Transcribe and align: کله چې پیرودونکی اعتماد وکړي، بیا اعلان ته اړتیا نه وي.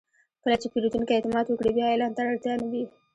کله 0.43 0.55
چې 0.61 0.67
پیرودونکی 0.73 1.15
اعتماد 1.15 1.45
وکړي، 1.47 1.71
بیا 1.77 1.85
اعلان 1.89 2.11
ته 2.15 2.21
اړتیا 2.31 2.53
نه 2.61 2.67
وي. 2.71 2.83